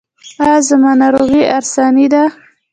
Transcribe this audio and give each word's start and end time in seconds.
ایا 0.43 0.57
زما 0.67 0.91
ناروغي 1.01 1.41
ارثي 1.57 2.07
ده؟ 2.13 2.23